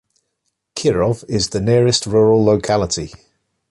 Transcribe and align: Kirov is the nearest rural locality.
Kirov 0.75 1.23
is 1.29 1.49
the 1.49 1.61
nearest 1.61 2.07
rural 2.07 2.43
locality. 2.43 3.11